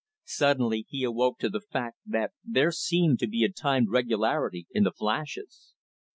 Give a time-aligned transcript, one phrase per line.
[0.25, 4.83] Suddenly, he awoke to the fact that there seemed to be a timed regularity in
[4.83, 5.75] the flashes.